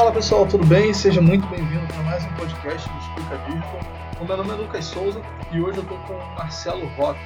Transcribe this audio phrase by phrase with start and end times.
[0.00, 0.94] Fala pessoal, tudo bem?
[0.94, 3.80] Seja muito bem-vindo para mais um podcast do Explica Digital.
[4.18, 5.20] O meu nome é Lucas Souza
[5.52, 7.20] e hoje eu estou com o Marcelo Roque,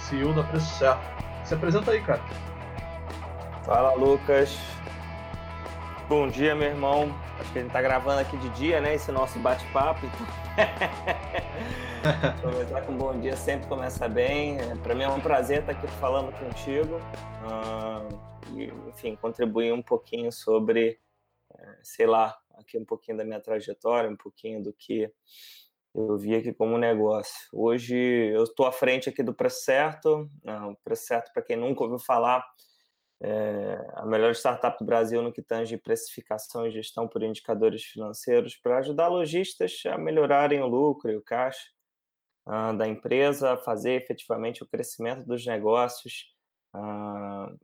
[0.00, 1.00] CEO da Preço Certo.
[1.44, 2.20] Se apresenta aí, cara.
[3.64, 4.58] Fala, Lucas.
[6.08, 7.14] Bom dia, meu irmão.
[7.38, 8.96] Acho que a gente está gravando aqui de dia, né?
[8.96, 10.04] Esse nosso bate-papo.
[12.42, 14.58] Começar com um bom dia sempre começa bem.
[14.58, 17.00] É, para mim é um prazer estar aqui falando contigo.
[17.46, 18.08] Uh,
[18.52, 20.98] e, enfim, contribuir um pouquinho sobre
[21.86, 25.10] sei lá, aqui um pouquinho da minha trajetória, um pouquinho do que
[25.94, 27.48] eu vi aqui como negócio.
[27.52, 30.28] Hoje eu estou à frente aqui do Preço Certo.
[30.42, 32.44] Não, o Preço Certo, para quem nunca ouviu falar,
[33.22, 38.56] é a melhor startup do Brasil no que tange precificação e gestão por indicadores financeiros
[38.56, 41.70] para ajudar lojistas a melhorarem o lucro e o caixa
[42.46, 46.34] uh, da empresa, fazer efetivamente o crescimento dos negócios,
[46.74, 47.56] uh,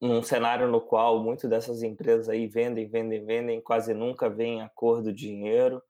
[0.00, 4.68] num cenário no qual muitas dessas empresas aí vendem, vendem, vendem, quase nunca vêm a
[4.68, 5.82] cor do dinheiro,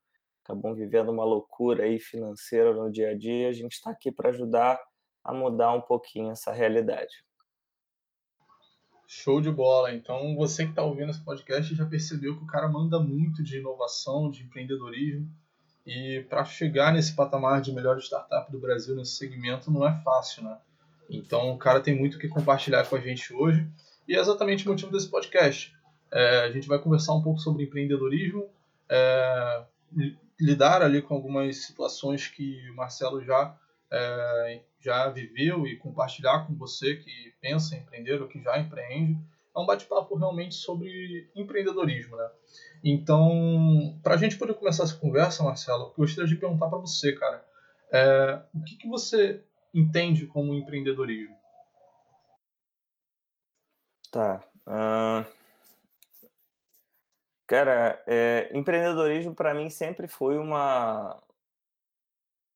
[0.45, 3.49] acabam vivendo uma loucura aí financeira no dia a dia.
[3.49, 4.79] A gente está aqui para ajudar
[5.25, 7.25] a mudar um pouquinho essa realidade.
[9.09, 9.93] Show de bola.
[9.93, 13.59] Então, você que está ouvindo esse podcast já percebeu que o cara manda muito de
[13.59, 15.29] inovação, de empreendedorismo.
[15.87, 20.43] E para chegar nesse patamar de melhor startup do Brasil nesse segmento não é fácil,
[20.43, 20.59] né?
[21.09, 23.67] Então o cara tem muito o que compartilhar com a gente hoje
[24.09, 25.75] e é exatamente o motivo desse podcast.
[26.13, 28.49] É, a gente vai conversar um pouco sobre empreendedorismo,
[28.89, 29.65] é,
[30.41, 33.57] lidar ali com algumas situações que o Marcelo já,
[33.91, 39.19] é, já viveu e compartilhar com você que pensa em empreender ou que já empreende.
[39.55, 42.17] É um bate-papo realmente sobre empreendedorismo.
[42.17, 42.29] Né?
[42.85, 47.13] Então, para a gente poder começar essa conversa, Marcelo, eu gostaria de perguntar para você,
[47.13, 47.45] cara,
[47.91, 49.43] é, o que, que você
[49.79, 51.37] entende como empreendedorismo?
[54.11, 54.43] Tá.
[54.67, 55.37] Uh...
[57.47, 61.23] Cara, é, empreendedorismo para mim sempre foi uma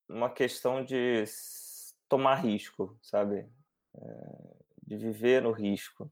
[0.09, 1.23] uma questão de
[2.09, 3.47] tomar risco, sabe?
[3.95, 4.01] É,
[4.83, 6.11] de viver no risco.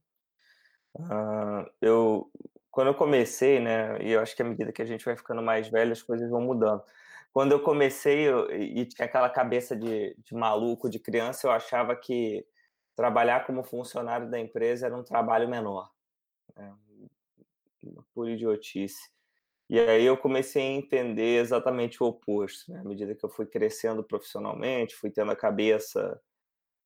[0.95, 2.31] Uh, eu
[2.71, 4.01] quando eu comecei, né?
[4.01, 6.29] E eu acho que à medida que a gente vai ficando mais velho, as coisas
[6.29, 6.83] vão mudando
[7.31, 11.95] quando eu comecei eu, e tinha aquela cabeça de, de maluco de criança, eu achava
[11.95, 12.45] que
[12.95, 15.89] trabalhar como funcionário da empresa era um trabalho menor.
[16.55, 16.75] Né?
[18.13, 19.09] Por idiotice.
[19.69, 22.71] E aí eu comecei a entender exatamente o oposto.
[22.71, 22.79] Né?
[22.79, 26.19] À medida que eu fui crescendo profissionalmente, fui tendo a cabeça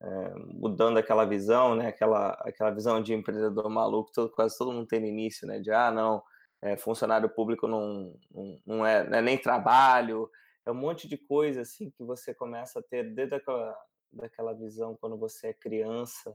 [0.03, 1.87] é, mudando aquela visão, né?
[1.87, 5.59] Aquela aquela visão de empreendedor maluco, todo, quase todo mundo tem no início, né?
[5.59, 6.21] De ah, não,
[6.63, 10.29] é, funcionário público não, não, não, é, não, é, nem trabalho,
[10.65, 13.77] é um monte de coisa assim que você começa a ter desde aquela,
[14.13, 16.33] daquela visão quando você é criança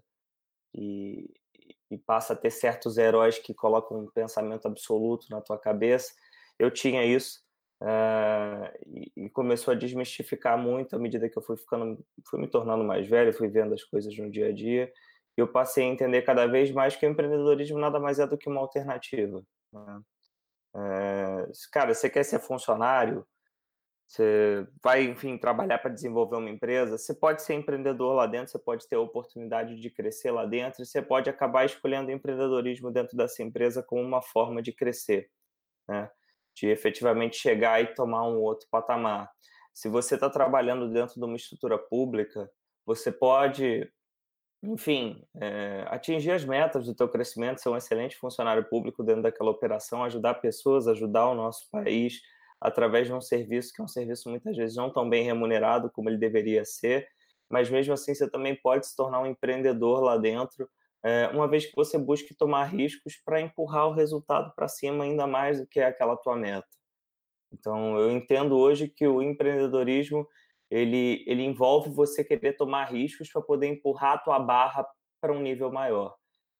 [0.74, 1.30] e,
[1.90, 6.12] e passa a ter certos heróis que colocam um pensamento absoluto na tua cabeça.
[6.58, 7.40] Eu tinha isso
[7.82, 12.48] uh, e, e, começou a desmistificar muito à medida que eu fui ficando, fui me
[12.48, 14.92] tornando mais velho, fui vendo as coisas no dia a dia.
[15.38, 18.36] E eu passei a entender cada vez mais que o empreendedorismo nada mais é do
[18.36, 19.42] que uma alternativa.
[19.72, 20.02] Né?
[20.78, 23.26] É, cara, você quer ser funcionário,
[24.06, 28.58] você vai, enfim, trabalhar para desenvolver uma empresa, você pode ser empreendedor lá dentro, você
[28.58, 33.42] pode ter a oportunidade de crescer lá dentro, você pode acabar escolhendo empreendedorismo dentro dessa
[33.42, 35.28] empresa como uma forma de crescer,
[35.88, 36.10] né?
[36.54, 39.30] de efetivamente chegar e tomar um outro patamar.
[39.74, 42.50] Se você está trabalhando dentro de uma estrutura pública,
[42.84, 43.88] você pode
[44.62, 49.50] enfim, é, atingir as metas do teu crescimento, ser um excelente funcionário público dentro daquela
[49.50, 52.20] operação, ajudar pessoas, ajudar o nosso país
[52.60, 56.08] através de um serviço que é um serviço muitas vezes não tão bem remunerado como
[56.08, 57.08] ele deveria ser,
[57.48, 60.68] mas mesmo assim você também pode se tornar um empreendedor lá dentro,
[61.04, 65.26] é, uma vez que você busque tomar riscos para empurrar o resultado para cima ainda
[65.26, 66.66] mais do que é aquela tua meta.
[67.52, 70.26] Então, eu entendo hoje que o empreendedorismo
[70.70, 74.86] ele, ele envolve você querer tomar riscos para poder empurrar a tua barra
[75.20, 76.14] para um nível maior.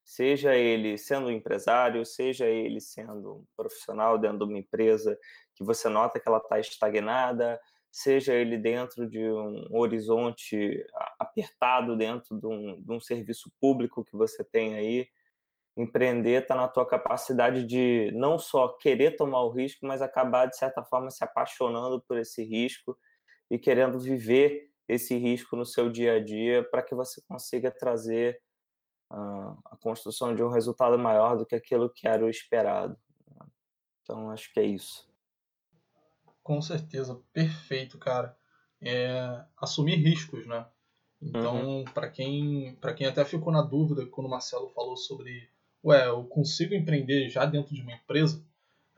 [0.04, 5.18] Seja ele sendo um empresário, seja ele sendo um profissional dentro de uma empresa
[5.54, 7.60] que você nota que ela está estagnada,
[7.90, 10.82] seja ele dentro de um horizonte
[11.18, 15.08] apertado dentro de um, de um serviço público que você tem aí,
[15.76, 20.56] empreender está na tua capacidade de não só querer tomar o risco, mas acabar de
[20.56, 22.96] certa forma se apaixonando por esse risco
[23.50, 28.40] e querendo viver esse risco no seu dia a dia para que você consiga trazer
[29.12, 32.96] uh, a construção de um resultado maior do que aquilo que era o esperado.
[34.02, 35.06] Então, acho que é isso.
[36.42, 38.34] Com certeza, perfeito, cara.
[38.80, 40.66] É assumir riscos, né?
[41.20, 41.84] Então, uhum.
[41.84, 45.50] para quem, para quem até ficou na dúvida quando o Marcelo falou sobre,
[45.84, 48.42] ué, eu consigo empreender já dentro de uma empresa?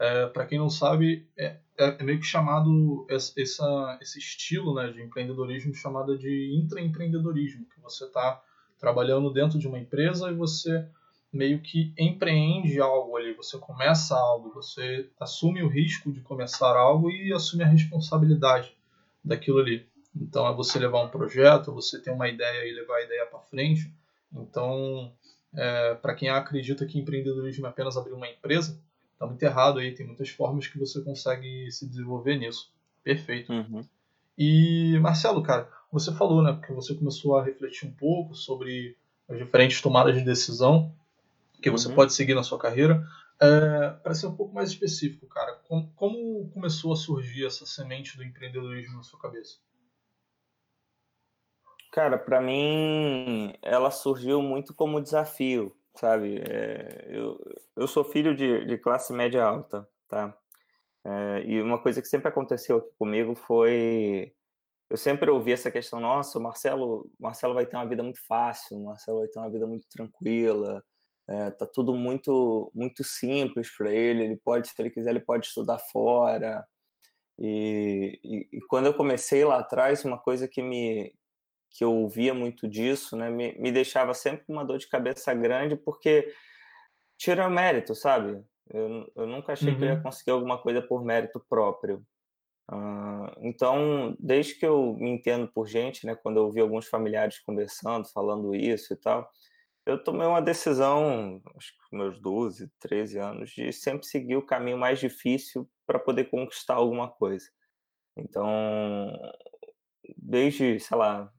[0.00, 4.90] É, para quem não sabe, é, é, é, meio que chamado essa, esse estilo né,
[4.90, 8.42] de empreendedorismo chamado de intraempreendedorismo, que você está
[8.78, 10.88] trabalhando dentro de uma empresa e você
[11.30, 17.10] meio que empreende algo ali, você começa algo, você assume o risco de começar algo
[17.10, 18.74] e assume a responsabilidade
[19.22, 19.86] daquilo ali.
[20.16, 23.38] Então é você levar um projeto, você ter uma ideia e levar a ideia para
[23.40, 23.92] frente.
[24.32, 25.12] Então,
[25.54, 28.80] é, para quem acredita que empreendedorismo é apenas abrir uma empresa,
[29.20, 29.94] está muito errado aí.
[29.94, 32.72] Tem muitas formas que você consegue se desenvolver nisso.
[33.04, 33.52] Perfeito.
[33.52, 33.84] Uhum.
[34.36, 38.96] E Marcelo, cara, você falou, né, porque você começou a refletir um pouco sobre
[39.28, 40.94] as diferentes tomadas de decisão
[41.60, 41.94] que você uhum.
[41.94, 43.06] pode seguir na sua carreira.
[43.42, 48.16] É, para ser um pouco mais específico, cara, como, como começou a surgir essa semente
[48.16, 49.58] do empreendedorismo na sua cabeça?
[51.90, 56.38] Cara, para mim, ela surgiu muito como desafio, sabe?
[56.48, 57.38] É, eu,
[57.76, 60.34] eu sou filho de, de classe média alta, tá?
[61.04, 64.32] É, e uma coisa que sempre aconteceu aqui comigo foi
[64.90, 68.76] eu sempre ouvi essa questão, nossa, o Marcelo, Marcelo vai ter uma vida muito fácil,
[68.76, 70.82] o Marcelo vai ter uma vida muito tranquila,
[71.28, 75.46] é, tá tudo muito muito simples para ele, ele pode, se ele quiser, ele pode
[75.46, 76.66] estudar fora.
[77.38, 81.14] E, e, e, quando eu comecei lá atrás, uma coisa que me
[81.70, 85.76] que eu ouvia muito disso, né, me, me deixava sempre uma dor de cabeça grande,
[85.76, 86.32] porque
[87.16, 88.42] tira o mérito, sabe?
[88.68, 89.78] Eu, eu nunca achei uhum.
[89.78, 90.02] que eu ia uhum.
[90.02, 92.04] conseguir alguma coisa por mérito próprio.
[92.70, 97.38] Uh, então, desde que eu me entendo por gente, né, quando eu ouvi alguns familiares
[97.40, 99.28] conversando, falando isso e tal,
[99.86, 104.46] eu tomei uma decisão, acho que com meus 12, 13 anos, de sempre seguir o
[104.46, 107.46] caminho mais difícil para poder conquistar alguma coisa.
[108.16, 109.10] Então,
[110.16, 111.32] desde, sei lá,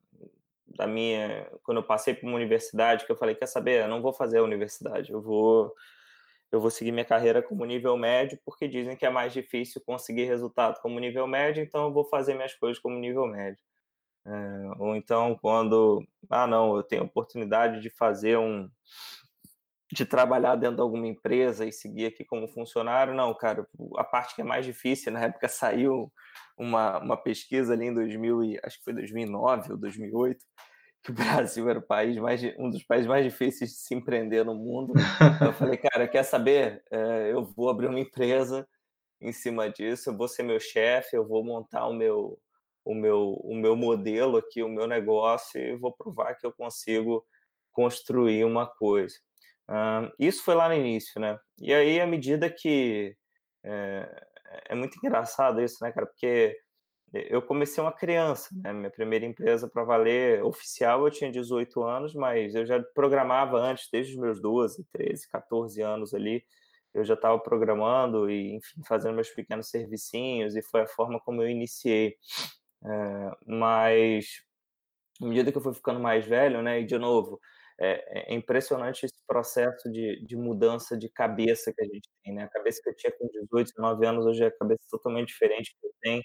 [0.82, 3.84] da minha quando eu passei para uma universidade que eu falei quer saber?
[3.84, 5.74] Eu não vou fazer a universidade eu vou
[6.52, 10.26] eu vou seguir minha carreira como nível médio porque dizem que é mais difícil conseguir
[10.26, 13.60] resultado como nível médio então eu vou fazer minhas coisas como nível médio.
[14.26, 14.32] É,
[14.80, 18.70] ou então quando ah não eu tenho oportunidade de fazer um
[19.94, 23.14] de trabalhar dentro de alguma empresa e seguir aqui como funcionário.
[23.14, 23.68] Não cara
[23.98, 26.12] a parte que é mais difícil na época saiu
[26.58, 30.46] uma, uma pesquisa ali em 2000 e, acho que foi 2009 ou 2008
[31.04, 34.46] que o Brasil era o país mais um dos países mais difíceis de se empreender
[34.46, 34.94] no mundo.
[35.44, 36.84] eu falei, cara, quer saber?
[36.92, 38.68] É, eu vou abrir uma empresa
[39.20, 42.40] em cima disso, eu vou ser meu chefe, eu vou montar o meu
[42.84, 47.26] o meu o meu modelo aqui, o meu negócio e vou provar que eu consigo
[47.72, 49.16] construir uma coisa.
[49.70, 51.40] Uh, isso foi lá no início, né?
[51.60, 53.16] E aí, à medida que
[53.64, 54.26] é,
[54.70, 56.08] é muito engraçado isso, né, cara?
[56.08, 56.58] Porque
[57.14, 58.72] eu comecei uma criança, né?
[58.72, 63.90] Minha primeira empresa para valer oficial eu tinha 18 anos, mas eu já programava antes,
[63.92, 66.44] desde os meus 12, 13, 14 anos ali.
[66.94, 71.42] Eu já estava programando e, enfim, fazendo meus pequenos servicinhos, e foi a forma como
[71.42, 72.16] eu iniciei.
[72.86, 74.42] É, mas,
[75.22, 76.82] à medida que eu fui ficando mais velho, né?
[76.82, 77.40] E, de novo,
[77.80, 82.44] é, é impressionante esse processo de, de mudança de cabeça que a gente tem, né?
[82.44, 85.76] A cabeça que eu tinha com 18, 19 anos, hoje é a cabeça totalmente diferente
[85.80, 86.24] que eu tenho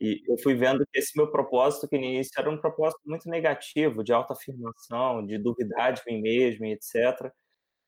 [0.00, 3.28] e eu fui vendo que esse meu propósito, que no início era um propósito muito
[3.28, 7.30] negativo, de autoafirmação, de duvidar de mim mesmo, etc.,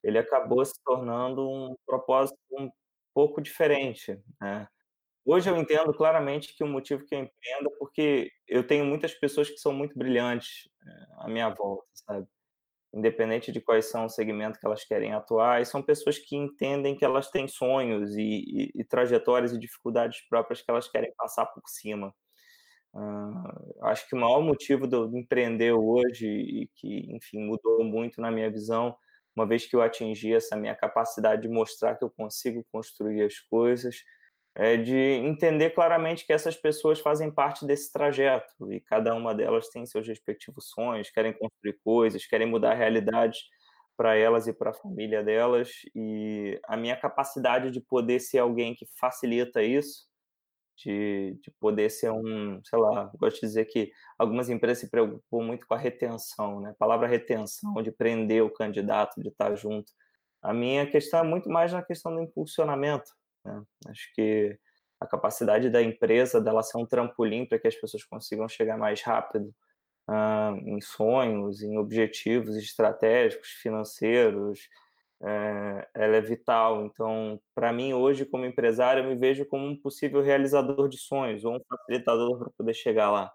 [0.04, 2.71] ele acabou se tornando um propósito um
[3.14, 4.19] pouco diferente.
[4.40, 4.69] Né?
[5.25, 9.14] Hoje eu entendo claramente que o motivo que eu empreendo é porque eu tenho muitas
[9.14, 12.26] pessoas que são muito brilhantes eh, à minha volta, sabe?
[12.94, 16.96] Independente de quais são o segmento que elas querem atuar, e são pessoas que entendem
[16.96, 21.46] que elas têm sonhos e, e, e trajetórias e dificuldades próprias que elas querem passar
[21.46, 22.14] por cima.
[22.94, 28.20] Uh, acho que o maior motivo de eu empreender hoje e que, enfim, mudou muito
[28.20, 28.94] na minha visão,
[29.34, 33.38] uma vez que eu atingi essa minha capacidade de mostrar que eu consigo construir as
[33.38, 33.96] coisas,
[34.54, 39.68] é de entender claramente que essas pessoas fazem parte desse trajeto e cada uma delas
[39.68, 43.40] tem seus respectivos sonhos, querem construir coisas, querem mudar realidades
[43.97, 48.75] para elas e para a família delas e a minha capacidade de poder ser alguém
[48.75, 50.06] que facilita isso,
[50.76, 55.44] de, de poder ser um, sei lá, gosto de dizer que algumas empresas se preocupam
[55.44, 56.71] muito com a retenção, né?
[56.71, 59.92] A palavra retenção, de prender o candidato, de estar junto.
[60.42, 63.12] A minha questão é muito mais na questão do impulsionamento,
[63.44, 63.62] né?
[63.88, 64.58] Acho que
[65.00, 69.02] a capacidade da empresa dela ser um trampolim para que as pessoas consigam chegar mais
[69.02, 69.54] rápido
[70.08, 74.68] uh, em sonhos, em objetivos estratégicos, financeiros,
[75.22, 76.84] é, ela é vital.
[76.84, 81.44] Então, para mim, hoje, como empresário, eu me vejo como um possível realizador de sonhos
[81.44, 83.32] ou um facilitador para poder chegar lá.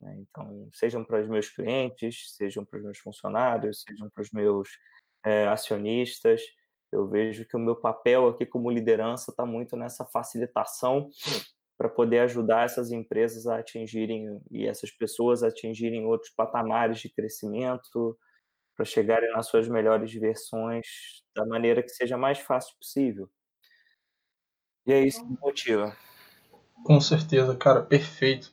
[0.00, 0.16] Né?
[0.18, 4.68] Então, sejam para os meus clientes, sejam para os meus funcionários, sejam para os meus
[5.24, 6.42] é, acionistas,
[6.94, 11.08] Eu vejo que o meu papel aqui como liderança está muito nessa facilitação
[11.76, 17.08] para poder ajudar essas empresas a atingirem e essas pessoas a atingirem outros patamares de
[17.08, 18.16] crescimento,
[18.76, 20.86] para chegarem nas suas melhores versões
[21.34, 23.28] da maneira que seja mais fácil possível.
[24.86, 25.96] E é isso que me motiva.
[26.84, 28.52] Com certeza, cara, perfeito.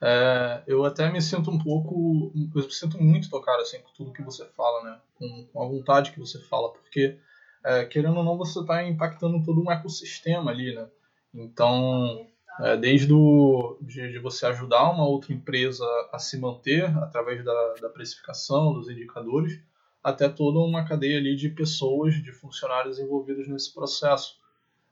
[0.00, 4.12] É, eu até me sinto um pouco, eu me sinto muito tocado assim com tudo
[4.12, 5.00] que você fala, né?
[5.14, 7.18] Com, com a vontade que você fala, porque
[7.64, 10.88] é, querendo ou não você está impactando todo um ecossistema ali, né?
[11.34, 12.26] Então,
[12.60, 17.74] é, desde o, de, de, você ajudar uma outra empresa a se manter através da,
[17.80, 19.60] da precificação, dos indicadores,
[20.02, 24.38] até toda uma cadeia ali de pessoas, de funcionários envolvidos nesse processo.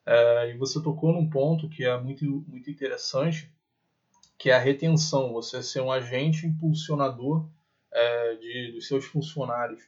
[0.05, 3.51] É, e você tocou num ponto que é muito, muito interessante,
[4.39, 7.49] que é a retenção, você ser um agente impulsionador
[7.93, 9.83] é, de, dos seus funcionários.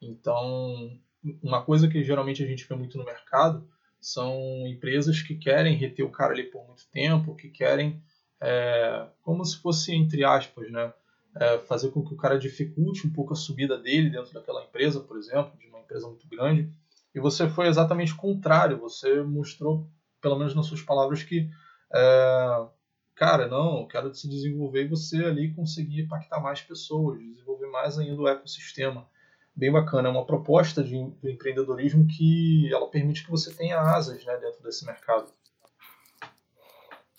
[0.00, 0.98] Então,
[1.42, 3.66] uma coisa que geralmente a gente vê muito no mercado
[4.00, 8.02] são empresas que querem reter o cara ali por muito tempo, que querem,
[8.40, 10.92] é, como se fosse, entre aspas, né,
[11.36, 15.00] é, fazer com que o cara dificulte um pouco a subida dele dentro daquela empresa,
[15.00, 16.68] por exemplo, de uma empresa muito grande.
[17.14, 19.88] E você foi exatamente o contrário, você mostrou,
[20.20, 21.48] pelo menos nas suas palavras, que
[21.94, 22.66] é,
[23.14, 27.98] cara, não, eu quero se desenvolver e você ali conseguir impactar mais pessoas, desenvolver mais
[27.98, 29.06] ainda o ecossistema.
[29.54, 34.24] Bem bacana, é uma proposta de, de empreendedorismo que ela permite que você tenha asas
[34.24, 35.32] né, dentro desse mercado.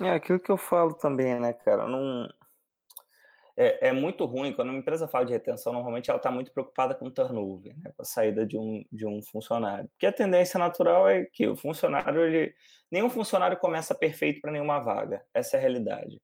[0.01, 1.87] É aquilo que eu falo também, né, cara?
[1.87, 2.27] Não,
[3.55, 6.95] é, é, muito ruim quando uma empresa fala de retenção, normalmente ela está muito preocupada
[6.95, 9.87] com turnover, né, com a saída de um, de um funcionário.
[9.89, 12.53] Porque a tendência natural é que o funcionário, ele,
[12.91, 15.23] nenhum funcionário começa perfeito para nenhuma vaga.
[15.33, 16.19] Essa é a realidade.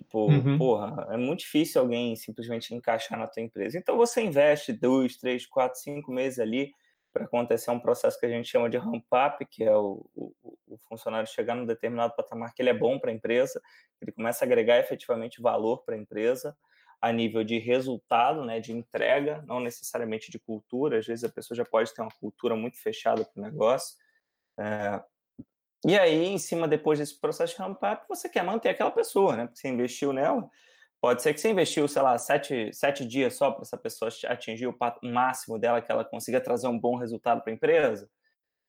[0.00, 0.56] Tipo, uhum.
[0.56, 3.76] porra, é muito difícil alguém simplesmente encaixar na tua empresa.
[3.76, 6.72] Então você investe dois, três, quatro, cinco meses ali
[7.12, 10.32] para acontecer um processo que a gente chama de ramp-up, que é o, o,
[10.66, 13.60] o, funcionário chegar num determinado patamar que ele é bom para a empresa,
[14.00, 16.56] ele começa a agregar efetivamente valor para a empresa
[16.98, 20.98] a nível de resultado, né, de entrega, não necessariamente de cultura.
[20.98, 23.96] Às vezes a pessoa já pode ter uma cultura muito fechada para o negócio.
[24.58, 25.02] É...
[25.86, 29.46] E aí, em cima, depois desse processo de ramp-up, você quer manter aquela pessoa, né?
[29.46, 30.48] Porque você investiu nela.
[31.00, 34.66] Pode ser que você investiu, sei lá, sete, sete dias só para essa pessoa atingir
[34.66, 38.08] o máximo dela, que ela consiga trazer um bom resultado para a empresa.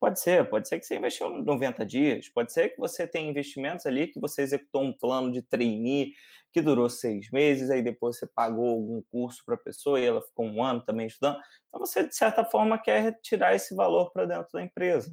[0.00, 3.86] Pode ser, pode ser que você investiu 90 dias, pode ser que você tenha investimentos
[3.86, 6.12] ali que você executou um plano de trainee
[6.52, 10.20] que durou seis meses, aí depois você pagou algum curso para a pessoa e ela
[10.20, 11.38] ficou um ano também estudando.
[11.68, 15.12] Então você, de certa forma, quer tirar esse valor para dentro da empresa.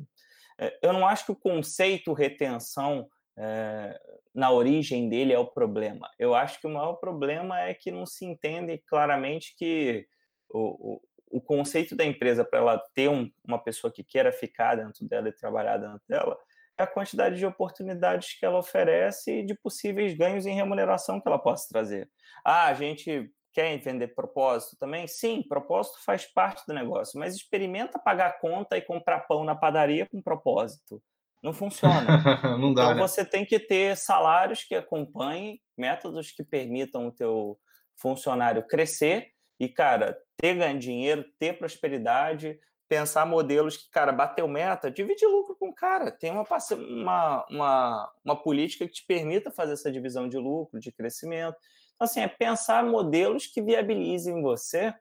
[0.60, 4.00] É, eu não acho que o conceito retenção é,
[4.36, 6.10] na origem dele é o problema.
[6.20, 10.06] Eu acho que o maior problema é que não se entende claramente que
[10.50, 11.02] o,
[11.32, 15.30] o conceito da empresa para ela ter um, uma pessoa que queira ficar dentro dela
[15.30, 16.38] e trabalhar dentro dela
[16.78, 21.28] é a quantidade de oportunidades que ela oferece e de possíveis ganhos em remuneração que
[21.28, 22.10] ela possa trazer.
[22.44, 25.08] Ah, a gente quer vender propósito também?
[25.08, 30.08] Sim, propósito faz parte do negócio, mas experimenta pagar conta e comprar pão na padaria
[30.08, 31.02] com propósito.
[31.42, 32.06] Não funciona.
[32.60, 33.02] Não dá, então né?
[33.02, 37.58] você tem que ter salários que acompanhem, métodos que permitam o teu
[37.96, 39.30] funcionário crescer
[39.60, 45.56] e, cara, ter ganho dinheiro, ter prosperidade, pensar modelos que, cara, bateu meta, divide lucro
[45.56, 46.12] com o cara.
[46.12, 50.92] Tem uma, uma, uma, uma política que te permita fazer essa divisão de lucro, de
[50.92, 51.58] crescimento.
[52.00, 54.94] Assim, é pensar modelos que viabilizem você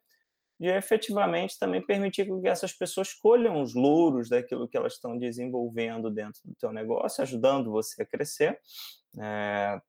[0.61, 6.11] de efetivamente também permitir que essas pessoas colham os louros daquilo que elas estão desenvolvendo
[6.11, 8.59] dentro do teu negócio, ajudando você a crescer,
[9.21, 9.81] é,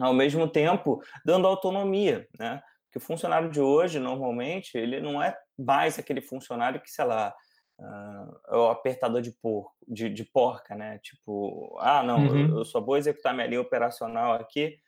[0.00, 2.60] ao mesmo tempo dando autonomia, né?
[2.92, 7.34] que o funcionário de hoje, normalmente, ele não é mais aquele funcionário que, sei lá,
[7.78, 10.98] uh, é o apertador de, porco, de, de porca, né?
[10.98, 12.50] Tipo, ah, não, uhum.
[12.50, 14.78] eu, eu, só vou executar minha linha operacional aqui.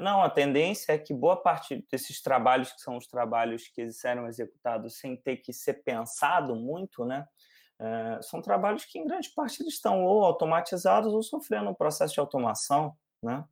[0.00, 4.26] Não, a tendência é que boa parte desses trabalhos, que são os trabalhos que eram
[4.26, 7.26] executados sem ter que ser pensado muito, né?
[7.78, 12.14] Uh, são trabalhos que, em grande parte, eles estão ou automatizados ou sofrendo um processo
[12.14, 13.44] de automação, né?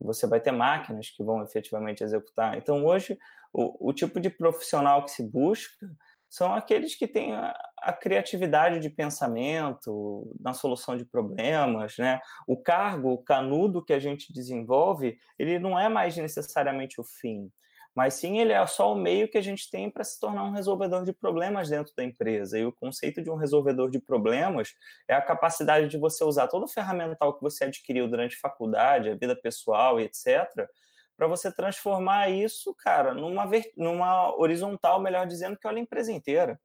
[0.00, 2.56] você vai ter máquinas que vão efetivamente executar.
[2.58, 3.18] Então, hoje,
[3.52, 5.86] o, o tipo de profissional que se busca
[6.34, 12.20] são aqueles que têm a, a, criatividade de pensamento na solução de problemas, né?
[12.44, 17.52] O cargo, o canudo que a gente desenvolve, ele não é mais necessariamente o fim
[17.94, 20.50] mas sim ele é só o meio que a gente tem para se tornar um
[20.50, 22.58] resolvedor de problemas dentro da empresa.
[22.58, 24.74] E o conceito de um resolvedor de problemas
[25.06, 29.10] é a capacidade de você usar todo o ferramental que você adquiriu durante a faculdade,
[29.10, 30.68] a vida pessoal e etc.,
[31.16, 36.60] para você transformar isso, cara, numa, numa horizontal, melhor dizendo, que olha a empresa inteira.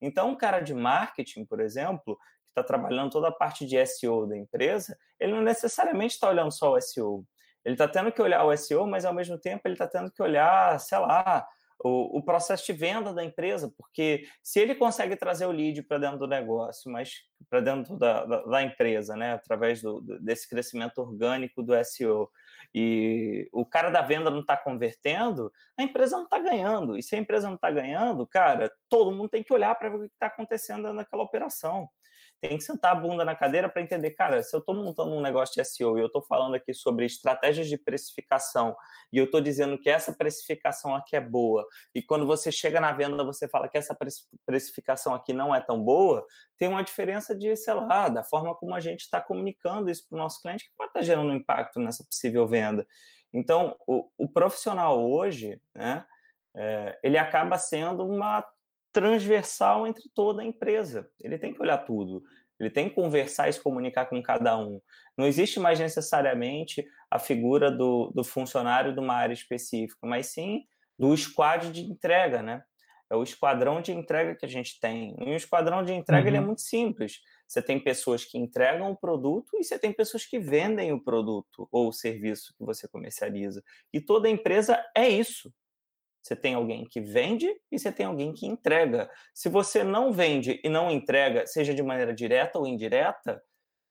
[0.00, 4.26] Então, um cara de marketing, por exemplo, que está trabalhando toda a parte de SEO
[4.26, 7.24] da empresa, ele não necessariamente está olhando só o SEO.
[7.64, 10.22] Ele está tendo que olhar o SEO, mas ao mesmo tempo ele está tendo que
[10.22, 11.46] olhar, sei lá,
[11.82, 15.98] o, o, processo de venda da empresa, porque se ele consegue trazer o lead para
[15.98, 20.98] dentro do negócio, mas para dentro da, da, da, empresa, né, através do, desse crescimento
[20.98, 22.30] orgânico do SEO,
[22.74, 26.98] e o cara da venda não está convertendo, a empresa não está ganhando.
[26.98, 29.96] E se a empresa não está ganhando, cara, todo mundo tem que olhar para ver
[29.96, 31.88] o que está acontecendo naquela operação
[32.48, 35.20] tem que sentar a bunda na cadeira para entender, cara, se eu estou montando um
[35.20, 38.76] negócio de SEO e eu estou falando aqui sobre estratégias de precificação
[39.10, 42.92] e eu estou dizendo que essa precificação aqui é boa, e quando você chega na
[42.92, 43.96] venda você fala que essa
[44.44, 46.26] precificação aqui não é tão boa,
[46.58, 50.16] tem uma diferença de, sei lá, da forma como a gente está comunicando isso para
[50.16, 52.86] o nosso cliente que pode estar tá gerando um impacto nessa possível venda.
[53.32, 56.04] Então, o, o profissional hoje, né,
[56.54, 58.44] é, ele acaba sendo uma
[58.94, 61.10] transversal entre toda a empresa.
[61.20, 62.22] Ele tem que olhar tudo.
[62.58, 64.80] Ele tem que conversar e se comunicar com cada um.
[65.18, 70.64] Não existe mais necessariamente a figura do, do funcionário de uma área específica, mas sim
[70.96, 72.62] do squad de entrega, né?
[73.10, 75.16] É o esquadrão de entrega que a gente tem.
[75.18, 76.28] E o esquadrão de entrega uhum.
[76.28, 76.46] ele é uhum.
[76.46, 77.20] muito simples.
[77.46, 81.68] Você tem pessoas que entregam o produto e você tem pessoas que vendem o produto
[81.70, 83.62] ou o serviço que você comercializa.
[83.92, 85.52] E toda empresa é isso.
[86.24, 89.10] Você tem alguém que vende e você tem alguém que entrega.
[89.34, 93.42] Se você não vende e não entrega, seja de maneira direta ou indireta,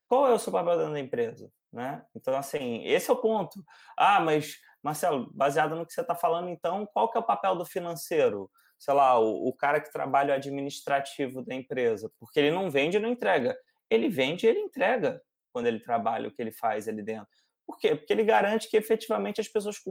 [0.10, 1.48] qual é o seu papel dentro da empresa?
[1.72, 2.04] Né?
[2.16, 3.63] Então, assim, esse é o ponto.
[3.96, 7.56] Ah, mas, Marcelo, baseado no que você está falando, então, qual que é o papel
[7.56, 8.50] do financeiro?
[8.80, 12.98] Sei lá, o, o cara que trabalha o administrativo da empresa, porque ele não vende
[12.98, 13.56] e não entrega.
[13.92, 15.22] Ele vende e ele entrega
[15.52, 17.30] quando ele trabalha o que ele faz ali dentro.
[17.63, 17.96] Por quê?
[17.96, 19.88] Porque ele garante que efetivamente as pessoas que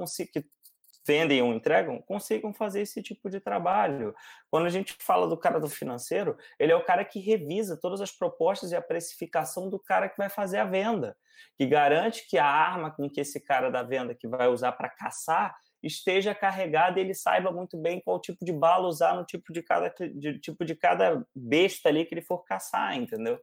[1.07, 4.15] vendem ou entregam consigam fazer esse tipo de trabalho.
[4.51, 8.01] Quando a gente fala do cara do financeiro, ele é o cara que revisa todas
[8.01, 11.17] as propostas e a precificação do cara que vai fazer a venda,
[11.57, 14.89] que garante que a arma com que esse cara da venda que vai usar para
[14.89, 19.53] caçar esteja carregada e ele saiba muito bem qual tipo de bala usar no tipo
[19.53, 23.39] de cada de, tipo de cada besta ali que ele for caçar, entendeu?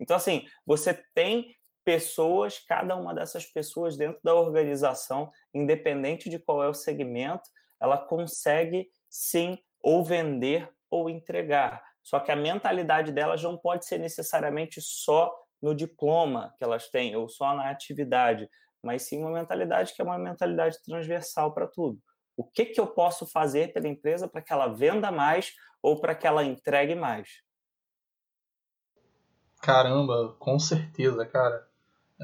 [0.00, 6.62] Então assim, você tem pessoas, cada uma dessas pessoas dentro da organização, independente de qual
[6.62, 7.48] é o segmento,
[7.80, 11.82] ela consegue sim ou vender ou entregar.
[12.02, 17.14] Só que a mentalidade delas não pode ser necessariamente só no diploma que elas têm
[17.16, 18.48] ou só na atividade,
[18.82, 21.98] mas sim uma mentalidade que é uma mentalidade transversal para tudo.
[22.36, 26.14] O que, que eu posso fazer pela empresa para que ela venda mais ou para
[26.14, 27.28] que ela entregue mais?
[29.60, 31.68] Caramba, com certeza, cara.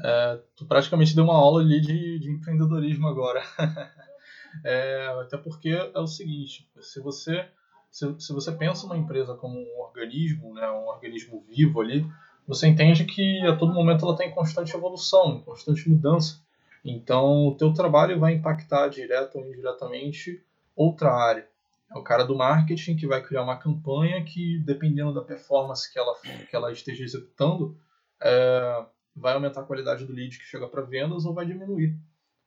[0.03, 3.41] É, tu praticamente deu uma aula ali de, de empreendedorismo agora.
[4.63, 7.45] é, até porque é o seguinte, se você,
[7.91, 12.05] se, se você pensa uma empresa como um organismo, né, um organismo vivo ali,
[12.47, 16.41] você entende que a todo momento ela está em constante evolução, em constante mudança.
[16.83, 20.43] Então, o teu trabalho vai impactar direto ou indiretamente
[20.75, 21.47] outra área.
[21.93, 25.99] É o cara do marketing que vai criar uma campanha que, dependendo da performance que
[25.99, 26.15] ela,
[26.49, 27.77] que ela esteja executando,
[28.21, 28.85] é,
[29.19, 31.95] vai aumentar a qualidade do lead que chega para vendas ou vai diminuir.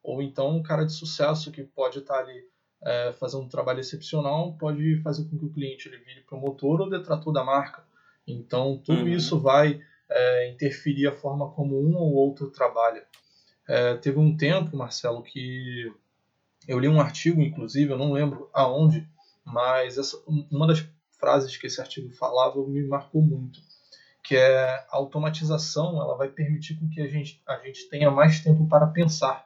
[0.02, 2.44] Ou então um cara de sucesso que pode estar tá ali
[2.84, 6.90] é, fazendo um trabalho excepcional pode fazer com que o cliente ele vire promotor ou
[6.90, 7.84] detrator da marca.
[8.26, 9.08] Então tudo uhum.
[9.08, 9.80] isso vai
[10.10, 13.06] é, interferir a forma como um ou outro trabalha.
[13.68, 15.92] É, teve um tempo, Marcelo, que
[16.66, 19.08] eu li um artigo, inclusive, eu não lembro aonde,
[19.44, 20.86] mas essa, uma das
[21.18, 23.60] frases que esse artigo falava me marcou muito
[24.22, 28.40] que é a automatização, ela vai permitir com que a gente, a gente tenha mais
[28.40, 29.44] tempo para pensar.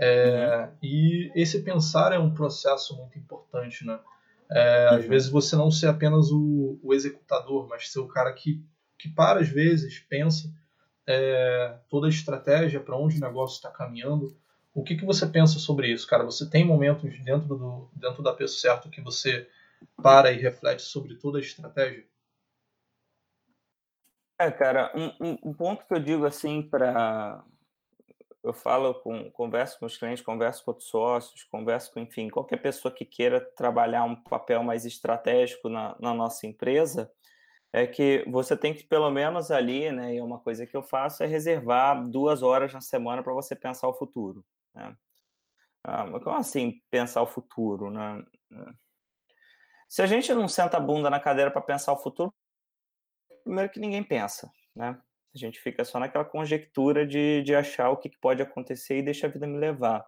[0.00, 0.76] É, uhum.
[0.82, 3.98] E esse pensar é um processo muito importante, né?
[4.50, 4.96] É, uhum.
[4.96, 8.64] Às vezes você não ser apenas o, o, executador, mas ser o cara que,
[8.98, 10.50] que para às vezes, pensa
[11.06, 14.34] é, toda a estratégia, para onde o negócio está caminhando.
[14.74, 16.24] O que, que você pensa sobre isso, cara?
[16.24, 19.48] Você tem momentos dentro, do, dentro da peso certo que você
[20.02, 22.06] para e reflete sobre toda a estratégia?
[24.40, 27.44] É, cara, um, um, ponto que eu digo assim para
[28.42, 32.58] eu falo com converso com os clientes, converso com outros sócios, converso com, enfim, qualquer
[32.58, 37.10] pessoa que queira trabalhar um papel mais estratégico na, na nossa empresa,
[37.72, 41.22] é que você tem que, pelo menos ali, né, e uma coisa que eu faço
[41.22, 44.44] é reservar duas horas na semana para você pensar o futuro.
[44.74, 44.96] Né?
[45.84, 47.90] Ah, como assim pensar o futuro?
[47.90, 48.24] Né?
[49.88, 52.32] Se a gente não senta a bunda na cadeira para pensar o futuro,
[53.48, 54.98] primeiro que ninguém pensa, né?
[55.34, 59.26] A gente fica só naquela conjectura de, de achar o que pode acontecer e deixa
[59.26, 60.04] a vida me levar.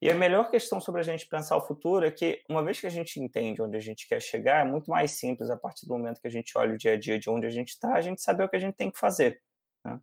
[0.00, 2.86] E a melhor questão sobre a gente pensar o futuro é que, uma vez que
[2.86, 5.94] a gente entende onde a gente quer chegar, é muito mais simples a partir do
[5.94, 8.00] momento que a gente olha o dia a dia de onde a gente está, a
[8.02, 9.40] gente saber o que a gente tem que fazer.
[9.82, 9.98] Né?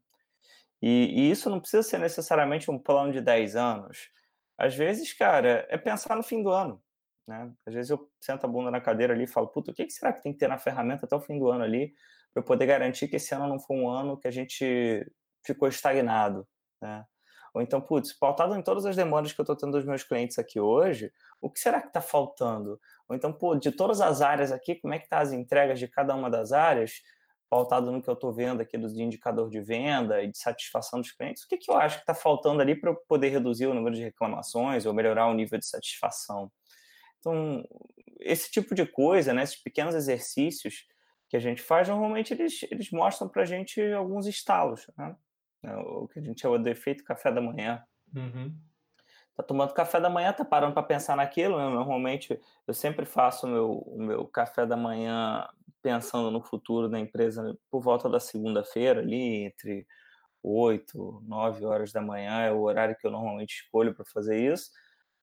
[0.81, 4.09] E, e, isso não precisa ser necessariamente um plano de 10 anos.
[4.57, 6.81] Às vezes, cara, é pensar no fim do ano.
[7.27, 7.51] Né?
[7.65, 10.11] Às vezes eu sento a bunda na cadeira ali e falo, puta, o que, será
[10.11, 11.93] que tem que ter na ferramenta até o fim do ano ali,
[12.33, 15.05] para eu poder garantir que esse ano não foi um ano que a gente
[15.45, 16.47] ficou estagnado,
[16.81, 17.05] né?
[17.53, 20.39] Ou então, putz, pautado em todas as demandas que eu estou tendo dos meus clientes
[20.39, 22.79] aqui hoje, o que será que está faltando?
[23.07, 25.87] Ou então, pô, de todas as áreas aqui, como é que tá as entregas de
[25.87, 26.93] cada uma das áreas?
[27.47, 31.11] Pautado no que eu estou vendo aqui dos indicador de venda e de satisfação dos
[31.11, 33.73] clientes, o que, que eu acho que está faltando ali para eu poder reduzir o
[33.75, 36.51] número de reclamações ou melhorar o nível de satisfação?
[37.19, 37.63] Então,
[38.19, 40.87] esse tipo de coisa, né, esses pequenos exercícios
[41.33, 45.15] que a gente faz, normalmente eles, eles mostram para a gente alguns estalos, né?
[45.63, 47.83] É o que a gente chama de efeito café da manhã.
[48.15, 48.55] Uhum.
[49.35, 51.57] Tá tomando café da manhã, tá parando para pensar naquilo.
[51.57, 51.67] Né?
[51.73, 55.49] Normalmente eu sempre faço o meu, o meu café da manhã
[55.81, 59.87] pensando no futuro da empresa por volta da segunda-feira, ali entre
[60.43, 64.69] 8, 9 horas da manhã, é o horário que eu normalmente escolho para fazer isso.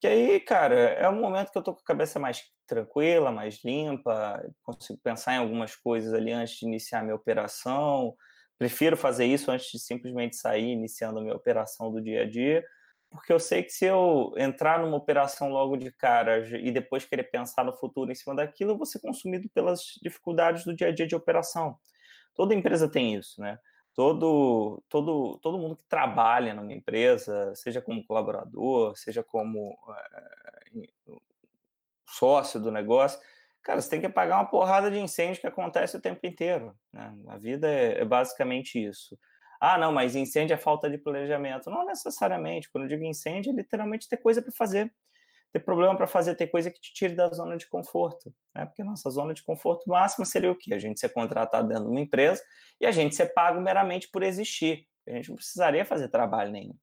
[0.01, 3.63] Que aí, cara, é um momento que eu tô com a cabeça mais tranquila, mais
[3.63, 8.15] limpa, consigo pensar em algumas coisas ali antes de iniciar minha operação.
[8.57, 12.65] Prefiro fazer isso antes de simplesmente sair iniciando a minha operação do dia a dia,
[13.11, 17.25] porque eu sei que se eu entrar numa operação logo de cara e depois querer
[17.25, 20.91] pensar no futuro em cima daquilo, eu vou ser consumido pelas dificuldades do dia a
[20.93, 21.77] dia de operação.
[22.35, 23.59] Toda empresa tem isso, né?
[23.93, 30.87] Todo, todo, todo mundo que trabalha numa empresa, seja como colaborador, seja como é,
[32.07, 33.19] sócio do negócio,
[33.61, 36.75] cara, você tem que pagar uma porrada de incêndio que acontece o tempo inteiro.
[36.91, 37.13] Né?
[37.27, 39.17] A vida é, é, basicamente isso.
[39.59, 41.69] Ah, não, mas incêndio é falta de planejamento.
[41.69, 42.69] Não necessariamente.
[42.71, 44.91] Quando eu digo incêndio, é literalmente ter coisa para fazer
[45.51, 48.33] ter problema para fazer, ter coisa que te tire da zona de conforto.
[48.55, 48.65] Né?
[48.65, 50.73] Porque nossa zona de conforto máxima seria o quê?
[50.73, 52.41] A gente ser contratado dentro de uma empresa
[52.79, 54.87] e a gente ser pago meramente por existir.
[55.07, 56.75] A gente não precisaria fazer trabalho nenhum.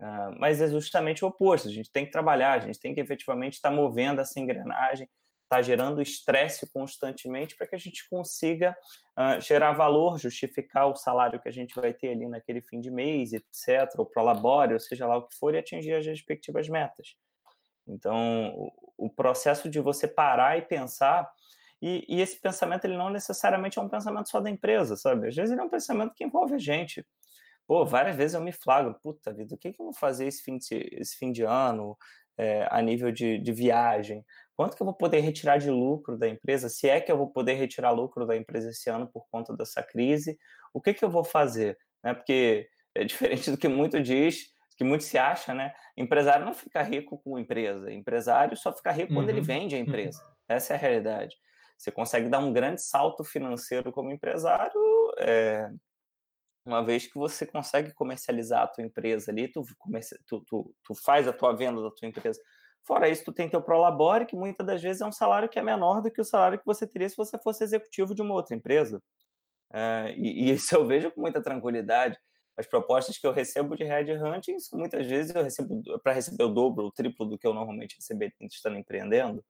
[0.00, 1.68] Uh, mas é justamente o oposto.
[1.68, 5.08] A gente tem que trabalhar, a gente tem que efetivamente estar tá movendo essa engrenagem,
[5.44, 8.76] estar tá gerando estresse constantemente para que a gente consiga
[9.18, 12.90] uh, gerar valor, justificar o salário que a gente vai ter ali naquele fim de
[12.90, 16.68] mês, etc., ou para labore, ou seja lá o que for, e atingir as respectivas
[16.68, 17.16] metas.
[17.86, 21.30] Então, o, processo de você parar e pensar,
[21.80, 25.28] e, e, esse pensamento ele não necessariamente é um pensamento só da empresa, sabe?
[25.28, 27.04] Às vezes ele é um pensamento que envolve a gente.
[27.66, 30.42] Pô, várias vezes eu me flagro, puta vida, o que, que eu vou fazer esse
[30.42, 31.96] fim de, esse fim de ano
[32.36, 34.24] é, a nível de, de viagem?
[34.54, 36.68] Quanto que eu vou poder retirar de lucro da empresa?
[36.68, 39.82] Se é que eu vou poder retirar lucro da empresa esse ano por conta dessa
[39.82, 40.38] crise,
[40.72, 41.78] o que, que eu vou fazer?
[42.02, 42.14] Né?
[42.14, 45.72] Porque é diferente do que muito diz, que muito se acha, né?
[45.96, 47.92] Empresário não fica rico com empresa.
[47.92, 49.18] Empresário só fica rico uhum.
[49.18, 49.46] quando ele uhum.
[49.46, 49.84] vende a uhum.
[49.84, 50.22] empresa.
[50.48, 51.36] Essa é a realidade.
[51.78, 54.80] Você consegue dar um grande salto financeiro como empresário,
[55.18, 55.68] é,
[56.64, 59.62] uma vez que você consegue comercializar a tua empresa ali, tu,
[60.28, 62.40] tu, tu, tu, faz a tua venda da tua empresa.
[62.84, 65.62] Fora isso, tu tem teu prolabore, que muitas das vezes é um salário que é
[65.62, 68.54] menor do que o salário que você teria se você fosse executivo de uma outra
[68.56, 69.02] empresa.
[69.72, 72.16] É, e, e isso eu vejo com muita tranquilidade
[72.56, 76.86] as propostas que eu recebo de headhunting, muitas vezes eu recebo para receber o dobro,
[76.86, 79.44] o triplo do que eu normalmente receberia estando empreendendo.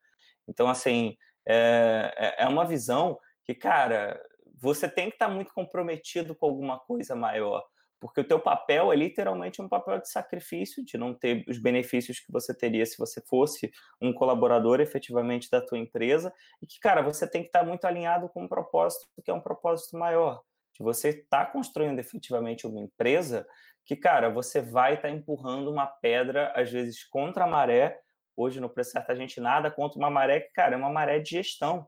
[0.48, 4.20] Então, assim, é, é, é uma visão que, cara,
[4.60, 7.64] você tem que estar tá muito comprometido com alguma coisa maior,
[8.00, 12.20] porque o teu papel é literalmente um papel de sacrifício, de não ter os benefícios
[12.20, 17.02] que você teria se você fosse um colaborador efetivamente da tua empresa, e que, cara,
[17.02, 20.42] você tem que estar tá muito alinhado com um propósito que é um propósito maior
[20.82, 23.46] de você estar tá construindo efetivamente uma empresa
[23.86, 27.98] que, cara, você vai estar tá empurrando uma pedra, às vezes, contra a maré.
[28.36, 31.20] Hoje, no Preço Certo, a gente nada contra uma maré que, cara, é uma maré
[31.20, 31.86] de gestão.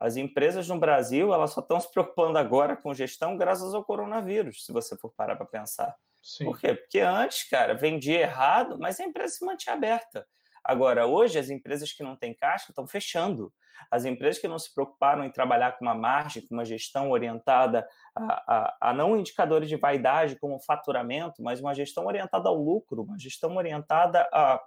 [0.00, 4.64] As empresas no Brasil, elas só estão se preocupando agora com gestão graças ao coronavírus,
[4.64, 5.94] se você for parar para pensar.
[6.22, 6.46] Sim.
[6.46, 6.74] Por quê?
[6.74, 10.26] Porque antes, cara, vendia errado, mas a empresa se mantinha aberta.
[10.64, 13.52] Agora, hoje, as empresas que não têm caixa estão fechando.
[13.90, 17.86] As empresas que não se preocuparam em trabalhar com uma margem, com uma gestão orientada
[18.16, 23.02] a, a, a não indicadores de vaidade como faturamento, mas uma gestão orientada ao lucro,
[23.02, 24.62] uma gestão orientada a,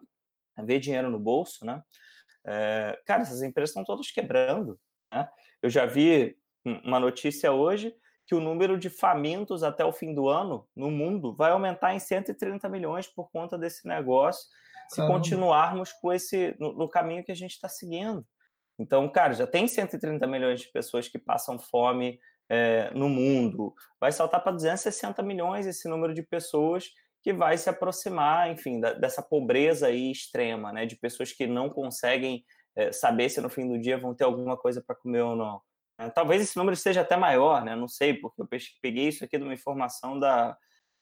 [0.57, 1.81] a ver dinheiro no bolso, né?
[2.45, 4.79] É, cara, essas empresas estão todas quebrando.
[5.11, 5.27] Né?
[5.61, 6.37] Eu já vi
[6.83, 7.93] uma notícia hoje
[8.25, 11.99] que o número de famintos até o fim do ano no mundo vai aumentar em
[11.99, 14.47] 130 milhões por conta desse negócio
[14.89, 15.13] se Caramba.
[15.13, 18.25] continuarmos com esse no, no caminho que a gente está seguindo.
[18.79, 22.19] Então, cara, já tem 130 milhões de pessoas que passam fome
[22.49, 23.73] é, no mundo.
[23.99, 26.85] Vai saltar para 260 milhões esse número de pessoas
[27.23, 31.69] que vai se aproximar, enfim, da, dessa pobreza aí extrema, né, de pessoas que não
[31.69, 32.45] conseguem
[32.75, 35.61] é, saber se no fim do dia vão ter alguma coisa para comer ou não.
[35.99, 37.75] É, talvez esse número seja até maior, né?
[37.75, 38.47] Não sei, porque eu
[38.81, 40.55] peguei isso aqui de uma informação da,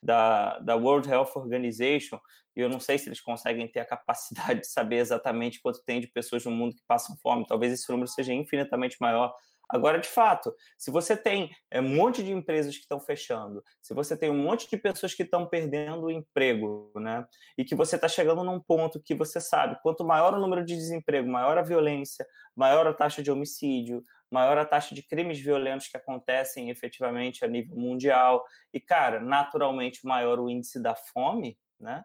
[0.06, 2.20] da, da World Health Organization
[2.56, 6.00] e eu não sei se eles conseguem ter a capacidade de saber exatamente quanto tem
[6.00, 7.46] de pessoas no mundo que passam fome.
[7.46, 9.34] Talvez esse número seja infinitamente maior.
[9.68, 13.96] Agora, de fato, se você tem é, um monte de empresas que estão fechando, se
[13.96, 17.26] você tem um monte de pessoas que estão perdendo o emprego, né,
[17.58, 20.76] e que você está chegando num ponto que você sabe, quanto maior o número de
[20.76, 25.88] desemprego, maior a violência, maior a taxa de homicídio, maior a taxa de crimes violentos
[25.88, 32.04] que acontecem efetivamente a nível mundial, e, cara, naturalmente maior o índice da fome, né,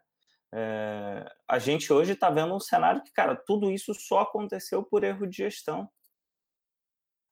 [0.53, 5.05] é, a gente hoje está vendo um cenário que, cara, tudo isso só aconteceu por
[5.05, 5.89] erro de gestão.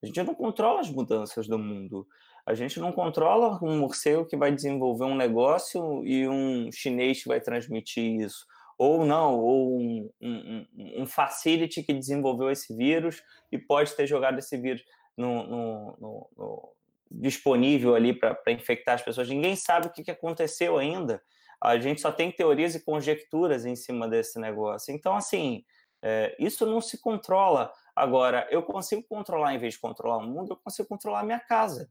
[0.03, 2.07] A gente não controla as mudanças do mundo.
[2.46, 7.29] A gente não controla um morcego que vai desenvolver um negócio e um chinês que
[7.29, 8.46] vai transmitir isso.
[8.78, 10.66] Ou não, ou um, um,
[10.98, 14.84] um facility que desenvolveu esse vírus e pode ter jogado esse vírus
[15.16, 16.72] no, no, no, no
[17.10, 19.28] disponível ali para infectar as pessoas.
[19.28, 21.20] Ninguém sabe o que, que aconteceu ainda.
[21.60, 24.94] A gente só tem teorias e conjecturas em cima desse negócio.
[24.94, 25.64] Então, assim,
[26.02, 27.72] é, isso não se controla.
[27.96, 31.40] Agora, eu consigo controlar, em vez de controlar o mundo, eu consigo controlar a minha
[31.40, 31.90] casa.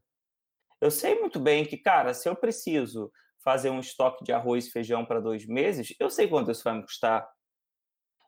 [0.80, 3.12] Eu sei muito bem que, cara, se eu preciso
[3.48, 6.74] fazer um estoque de arroz e feijão para dois meses, eu sei quanto isso vai
[6.74, 7.26] me custar.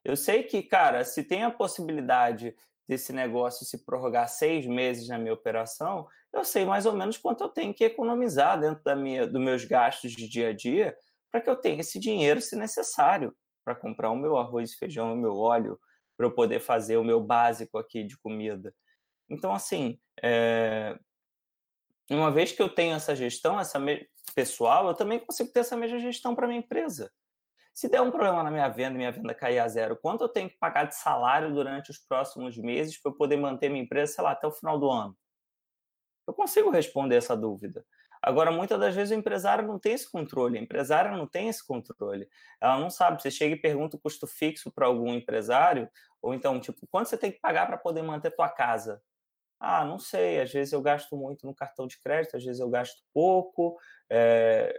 [0.03, 2.57] Eu sei que, cara, se tem a possibilidade
[2.89, 7.45] desse negócio se prorrogar seis meses na minha operação, eu sei mais ou menos quanto
[7.45, 10.97] eu tenho que economizar dentro da minha, dos meus gastos de dia a dia
[11.31, 15.17] para que eu tenha esse dinheiro, se necessário para comprar o meu arroz, feijão, o
[15.17, 15.79] meu óleo,
[16.17, 18.75] para eu poder fazer o meu básico aqui de comida.
[19.29, 20.99] Então, assim, é...
[22.17, 24.09] uma vez que eu tenho essa gestão, essa me...
[24.35, 27.11] pessoal, eu também consigo ter essa mesma gestão para minha empresa.
[27.73, 30.29] Se der um problema na minha venda e minha venda cair a zero, quanto eu
[30.29, 34.15] tenho que pagar de salário durante os próximos meses para eu poder manter minha empresa,
[34.15, 35.17] sei lá, até o final do ano?
[36.27, 37.85] Eu consigo responder essa dúvida.
[38.23, 41.67] Agora, muitas das vezes o empresário não tem esse controle, a empresária não tem esse
[41.67, 42.29] controle.
[42.61, 43.23] Ela não sabe.
[43.23, 45.89] Você chega e pergunta o custo fixo para algum empresário,
[46.21, 49.03] ou então, tipo, quanto você tem que pagar para poder manter tua casa?
[49.61, 50.41] Ah, não sei.
[50.41, 53.79] Às vezes eu gasto muito no cartão de crédito, às vezes eu gasto pouco.
[54.11, 54.75] É...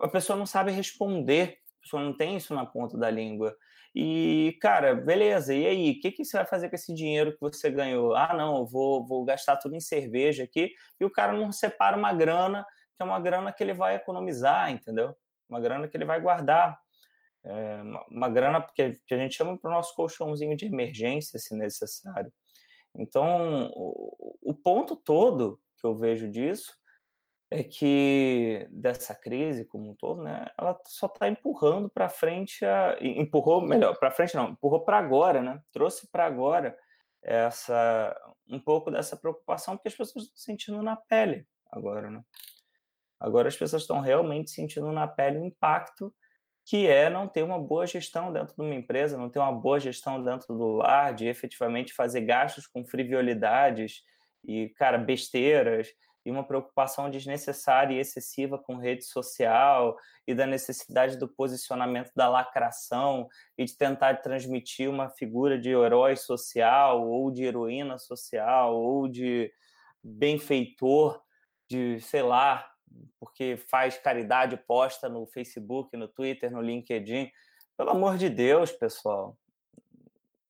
[0.00, 3.56] A pessoa não sabe responder, a pessoa não tem isso na ponta da língua.
[3.94, 5.90] E, cara, beleza, e aí?
[5.92, 8.14] O que, que você vai fazer com esse dinheiro que você ganhou?
[8.14, 11.96] Ah, não, eu vou, vou gastar tudo em cerveja aqui, e o cara não separa
[11.96, 12.64] uma grana,
[12.96, 15.16] que é uma grana que ele vai economizar, entendeu?
[15.48, 16.78] Uma grana que ele vai guardar.
[17.44, 21.38] É, uma, uma, grana que, que a gente chama para o nosso colchãozinho de emergência,
[21.38, 22.32] se necessário.
[22.94, 26.76] Então, o, ponto todo que eu vejo disso
[27.50, 32.96] é que dessa crise como um todo, né, ela só está empurrando para frente, a,
[33.00, 36.76] empurrou melhor para frente não, empurrou para agora, né, trouxe para agora
[37.22, 38.14] essa
[38.48, 42.22] um pouco dessa preocupação porque as pessoas estão sentindo na pele agora, né?
[43.20, 46.14] Agora as pessoas estão realmente sentindo na pele o impacto
[46.68, 49.80] que é não ter uma boa gestão dentro de uma empresa, não ter uma boa
[49.80, 54.02] gestão dentro do lar, de efetivamente fazer gastos com frivolidades
[54.46, 55.88] e, cara, besteiras,
[56.26, 62.28] e uma preocupação desnecessária e excessiva com rede social e da necessidade do posicionamento da
[62.28, 63.26] lacração
[63.56, 69.50] e de tentar transmitir uma figura de herói social ou de heroína social ou de
[70.04, 71.18] benfeitor
[71.66, 72.70] de, sei lá,
[73.18, 77.30] porque faz caridade posta no Facebook, no Twitter, no LinkedIn.
[77.76, 79.36] Pelo amor de Deus, pessoal.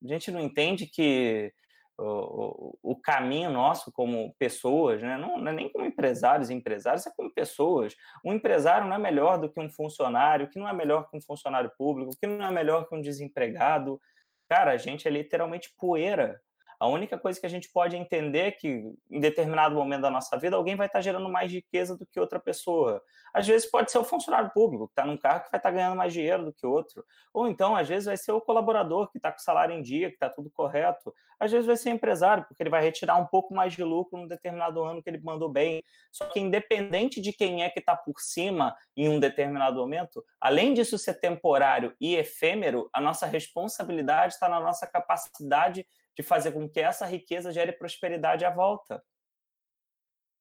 [0.05, 1.53] A gente não entende que
[1.99, 5.19] o, o, caminho nosso como pessoas, né?
[5.19, 7.97] não, não, é nem como empresários empresários, é como pessoas.
[8.25, 11.21] Um empresário não é melhor do que um funcionário, que não é melhor que um
[11.21, 14.01] funcionário público, que não é melhor que um desempregado.
[14.49, 16.41] Cara, a gente é literalmente poeira
[16.81, 18.69] a única coisa que a gente pode entender é que,
[19.11, 22.39] em determinado momento da nossa vida, alguém vai estar gerando mais riqueza do que outra
[22.39, 23.03] pessoa.
[23.35, 25.97] Às vezes pode ser o funcionário público, que está num carro que vai estar ganhando
[25.97, 27.05] mais dinheiro do que outro.
[27.35, 30.15] Ou então, às vezes, vai ser o colaborador que está com salário em dia, que
[30.15, 31.13] está tudo correto.
[31.41, 34.29] Às vezes vai ser empresário, porque ele vai retirar um pouco mais de lucro num
[34.29, 35.83] determinado ano que ele mandou bem.
[36.13, 40.75] Só que, independente de quem é que está por cima em um determinado momento, além
[40.75, 45.85] disso ser temporário e efêmero, a nossa responsabilidade está na nossa capacidade
[46.19, 49.01] de fazer com que essa riqueza gere prosperidade à volta.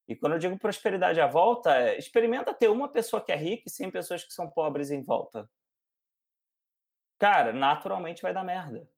[0.08, 3.64] E quando eu digo prosperidade à volta, é, experimenta ter uma pessoa que é rica
[3.68, 5.48] e 100 pessoas que são pobres em volta.
[7.20, 8.90] Cara, naturalmente vai dar merda.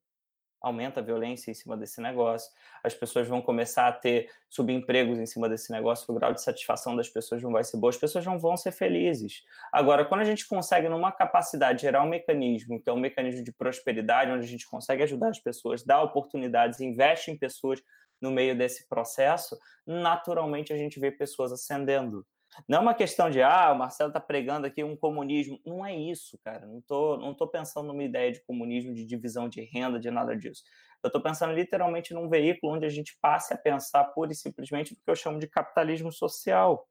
[0.60, 2.50] Aumenta a violência em cima desse negócio,
[2.82, 6.94] as pessoas vão começar a ter subempregos em cima desse negócio, o grau de satisfação
[6.94, 9.44] das pessoas não vai ser bom, as pessoas não vão ser felizes.
[9.72, 13.52] Agora, quando a gente consegue, numa capacidade, gerar um mecanismo, que é um mecanismo de
[13.52, 17.82] prosperidade, onde a gente consegue ajudar as pessoas, dar oportunidades, investe em pessoas
[18.20, 22.26] no meio desse processo, naturalmente a gente vê pessoas ascendendo.
[22.68, 25.60] Não é uma questão de, ah, o Marcelo está pregando aqui um comunismo.
[25.64, 26.66] Não é isso, cara.
[26.66, 30.36] Não tô, não tô pensando numa ideia de comunismo, de divisão de renda, de nada
[30.36, 30.62] disso.
[31.02, 34.92] Eu estou pensando literalmente num veículo onde a gente passe a pensar pura e simplesmente
[34.92, 36.86] no que eu chamo de capitalismo social,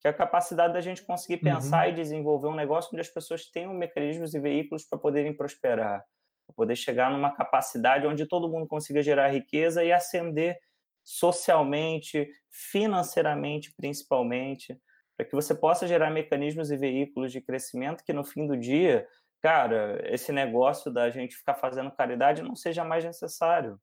[0.00, 1.92] que é a capacidade da gente conseguir pensar uhum.
[1.92, 6.02] e desenvolver um negócio onde as pessoas tenham mecanismos e veículos para poderem prosperar,
[6.46, 10.58] para poder chegar numa capacidade onde todo mundo consiga gerar riqueza e ascender
[11.04, 14.78] socialmente, financeiramente, principalmente,
[15.16, 19.06] para que você possa gerar mecanismos e veículos de crescimento que no fim do dia,
[19.40, 23.80] cara, esse negócio da gente ficar fazendo caridade não seja mais necessário.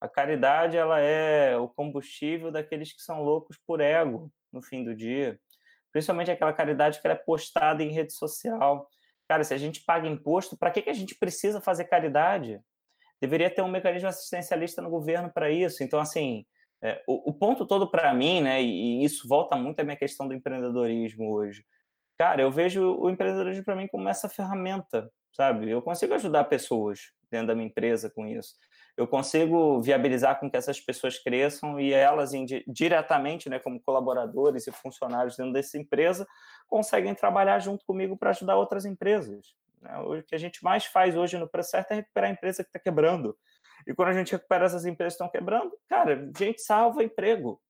[0.00, 4.94] A caridade ela é o combustível daqueles que são loucos por ego no fim do
[4.94, 5.40] dia,
[5.90, 8.88] principalmente aquela caridade que é postada em rede social.
[9.28, 12.60] Cara, se a gente paga imposto, para que, que a gente precisa fazer caridade?
[13.20, 15.82] Deveria ter um mecanismo assistencialista no governo para isso.
[15.82, 16.44] Então, assim,
[16.82, 19.96] é, o, o, ponto todo para mim, né, e, e, isso volta muito à minha
[19.96, 21.64] questão do empreendedorismo hoje.
[22.18, 25.70] Cara, eu vejo o empreendedorismo para mim como essa ferramenta, sabe?
[25.70, 28.54] Eu consigo ajudar pessoas dentro da minha empresa com isso.
[28.96, 32.32] Eu consigo viabilizar com que essas pessoas cresçam e elas
[32.66, 36.26] diretamente, né, como colaboradores e funcionários dentro dessa empresa,
[36.66, 39.54] conseguem trabalhar junto comigo para ajudar outras empresas.
[39.80, 39.98] Né?
[39.98, 42.68] O que a gente mais faz hoje no preço certo é recuperar a empresa que
[42.68, 43.36] está quebrando.
[43.86, 47.60] E quando a gente recupera essas empresas que estão quebrando, cara, a gente salva emprego.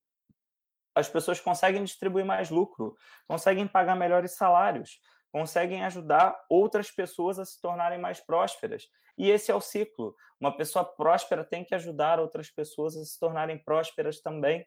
[0.95, 4.99] As pessoas conseguem distribuir mais lucro, conseguem pagar melhores salários,
[5.31, 8.87] conseguem ajudar outras pessoas a se tornarem mais prósperas.
[9.15, 10.15] E esse é o ciclo.
[10.39, 14.65] Uma pessoa próspera tem que ajudar outras pessoas a se tornarem prósperas também.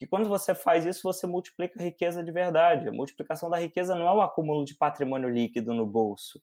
[0.00, 2.88] E quando você faz isso, você multiplica a riqueza de verdade.
[2.88, 6.42] A multiplicação da riqueza não é o acúmulo de patrimônio líquido no bolso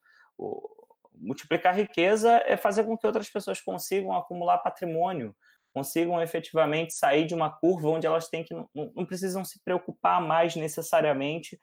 [1.21, 5.35] multiplicar riqueza é fazer com que outras pessoas consigam acumular patrimônio,
[5.73, 10.21] consigam efetivamente sair de uma curva onde elas têm que não, não precisam se preocupar
[10.21, 11.59] mais necessariamente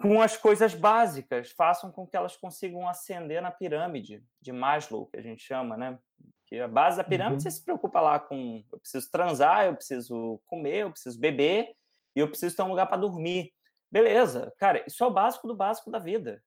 [0.00, 5.18] com as coisas básicas, façam com que elas consigam ascender na pirâmide de Maslow, que
[5.18, 5.98] a gente chama, né?
[6.46, 7.40] Que a base da pirâmide uhum.
[7.40, 11.74] você se preocupa lá com eu preciso transar, eu preciso comer, eu preciso beber
[12.16, 13.52] e eu preciso ter um lugar para dormir.
[13.92, 16.42] Beleza, cara, isso é o básico do básico da vida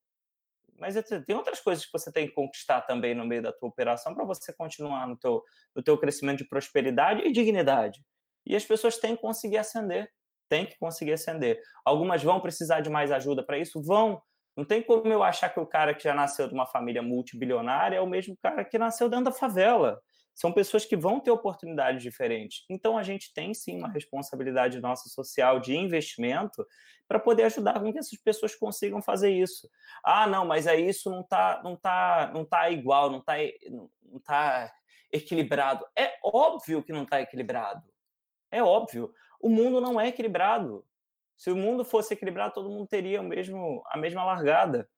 [0.77, 4.13] mas tem outras coisas que você tem que conquistar também no meio da tua operação
[4.13, 5.43] para você continuar no teu,
[5.75, 8.03] no teu crescimento de prosperidade e dignidade.
[8.45, 10.09] E as pessoas têm que conseguir ascender,
[10.49, 11.59] têm que conseguir ascender.
[11.85, 13.81] Algumas vão precisar de mais ajuda para isso?
[13.81, 14.21] Vão.
[14.55, 17.97] Não tem como eu achar que o cara que já nasceu de uma família multibilionária
[17.97, 19.99] é o mesmo cara que nasceu dentro da favela.
[20.33, 22.65] São pessoas que vão ter oportunidades diferentes.
[22.69, 26.65] Então, a gente tem sim uma responsabilidade nossa social de investimento
[27.07, 29.69] para poder ajudar com que essas pessoas consigam fazer isso.
[30.03, 33.33] Ah, não, mas aí isso não está não tá, não tá igual, não está
[33.69, 34.73] não tá
[35.11, 35.85] equilibrado.
[35.95, 37.83] É óbvio que não está equilibrado.
[38.51, 39.13] É óbvio.
[39.39, 40.85] O mundo não é equilibrado.
[41.37, 44.89] Se o mundo fosse equilibrado, todo mundo teria o mesmo, a mesma largada.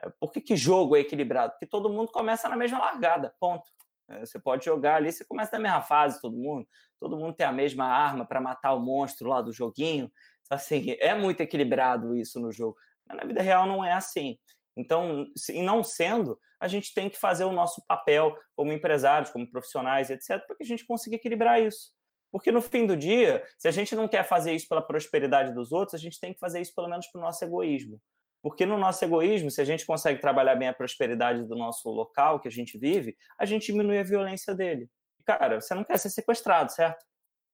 [0.00, 1.52] É, por que, que jogo é equilibrado?
[1.52, 3.70] Porque todo mundo começa na mesma largada, ponto.
[4.08, 6.66] É, você pode jogar ali, você começa na mesma fase, todo mundo.
[7.00, 10.10] Todo mundo tem a mesma arma para matar o monstro lá do joguinho.
[10.44, 12.76] Então, assim, é muito equilibrado isso no jogo.
[13.06, 14.38] Mas na vida real não é assim.
[14.76, 19.50] Então, e não sendo, a gente tem que fazer o nosso papel como empresários, como
[19.50, 21.94] profissionais, etc., para que a gente consiga equilibrar isso.
[22.30, 25.72] Porque no fim do dia, se a gente não quer fazer isso pela prosperidade dos
[25.72, 28.00] outros, a gente tem que fazer isso pelo menos para o nosso egoísmo.
[28.46, 32.38] Porque no nosso egoísmo, se a gente consegue trabalhar bem a prosperidade do nosso local
[32.38, 34.88] que a gente vive, a gente diminui a violência dele.
[35.24, 37.04] Cara, você não quer ser sequestrado, certo?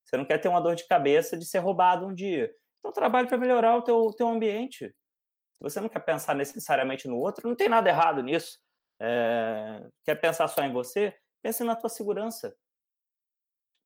[0.04, 2.54] Você não quer ter uma dor de cabeça de ser roubado um dia.
[2.78, 4.94] Então trabalhe para melhorar o teu, teu ambiente.
[5.60, 8.58] Você não quer pensar necessariamente no outro, não tem nada errado nisso.
[9.00, 11.16] É, quer pensar só em você?
[11.42, 12.54] Pense na tua segurança.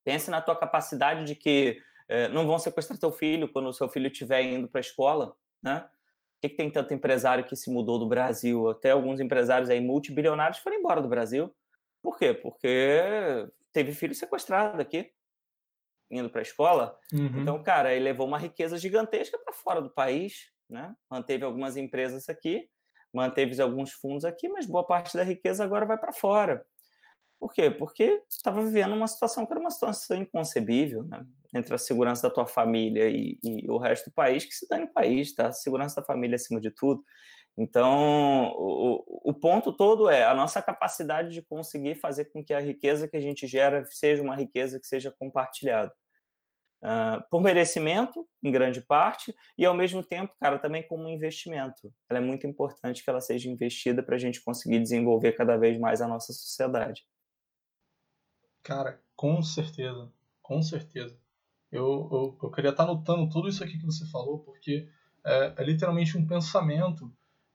[0.03, 3.87] Pense na tua capacidade de que é, não vão sequestrar teu filho quando o seu
[3.87, 5.89] filho estiver indo para a escola, né?
[6.41, 8.69] Que, que tem tanto empresário que se mudou do Brasil?
[8.69, 11.53] Até alguns empresários aí multibilionários foram embora do Brasil.
[12.01, 12.33] Por quê?
[12.33, 15.11] Porque teve filho sequestrado aqui,
[16.09, 16.97] indo para a escola.
[17.11, 17.41] Uhum.
[17.41, 20.95] Então, cara, ele levou uma riqueza gigantesca para fora do país, né?
[21.09, 22.69] Manteve algumas empresas aqui,
[23.13, 26.65] manteve alguns fundos aqui, mas boa parte da riqueza agora vai para fora.
[27.39, 27.69] Por quê?
[27.69, 31.25] Porque estava vivendo uma situação que era uma situação inconcebível, né?
[31.53, 34.85] Entre a segurança da tua família e, e, o resto do país, que se dane
[34.85, 35.47] o país, tá?
[35.47, 37.03] A segurança da família acima de tudo.
[37.57, 42.59] Então, o, o ponto todo é a nossa capacidade de conseguir fazer com que a
[42.59, 45.91] riqueza que a gente gera seja uma riqueza que seja compartilhada.
[46.83, 51.91] Uh, por merecimento, em grande parte, e ao mesmo tempo, cara, também como investimento.
[52.07, 55.79] Ela é muito importante que ela seja investida para a gente conseguir desenvolver cada vez
[55.79, 57.03] mais a nossa sociedade.
[58.67, 60.11] Cara, com certeza,
[60.41, 61.17] com certeza.
[61.71, 64.89] Eu, eu, eu queria estar anotando tudo isso aqui que você falou, porque
[65.25, 67.09] é, é literalmente um pensamento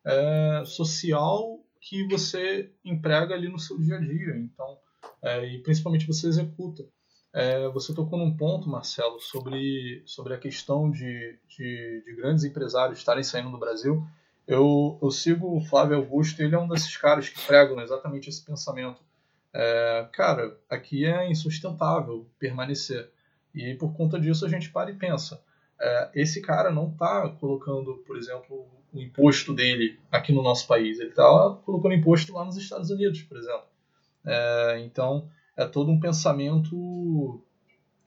[0.07, 4.39] é, social que você emprega ali no seu dia a dia.
[4.39, 4.79] Então,
[5.21, 6.83] é, e principalmente você executa.
[7.31, 12.99] É, você tocou num ponto, Marcelo, sobre, sobre a questão de, de, de, grandes empresários
[12.99, 14.03] estarem saindo do Brasil.
[14.47, 18.43] Eu, eu sigo o Flávio Augusto, ele é um desses caras que pregam exatamente esse
[18.43, 19.12] pensamento.
[19.55, 23.11] É, cara, aqui é insustentável permanecer.
[23.55, 25.43] E por conta disso a gente para e pensa.
[25.81, 30.99] É, esse cara não está colocando, por exemplo, o imposto dele aqui no nosso país.
[30.99, 33.67] Ele está colocando imposto lá nos Estados Unidos, por exemplo.
[34.25, 37.43] É, então, é todo um pensamento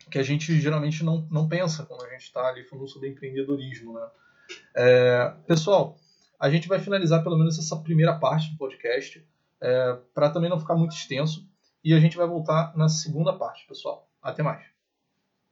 [0.10, 3.94] que a gente geralmente não, não pensa quando a gente está ali falando sobre empreendedorismo.
[3.94, 4.08] Né?
[4.76, 5.98] É, pessoal,
[6.40, 9.26] a gente vai finalizar pelo menos essa primeira parte do podcast,
[9.62, 11.48] é, para também não ficar muito extenso,
[11.84, 14.10] e a gente vai voltar na segunda parte, pessoal.
[14.22, 14.75] Até mais.